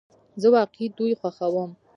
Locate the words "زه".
0.41-0.47